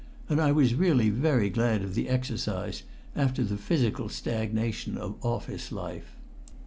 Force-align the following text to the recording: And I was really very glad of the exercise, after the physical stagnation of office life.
And 0.29 0.41
I 0.41 0.51
was 0.51 0.73
really 0.73 1.11
very 1.11 1.51
glad 1.51 1.83
of 1.83 1.93
the 1.93 2.09
exercise, 2.09 2.81
after 3.15 3.43
the 3.43 3.55
physical 3.55 4.09
stagnation 4.09 4.97
of 4.97 5.23
office 5.23 5.71
life. 5.71 6.15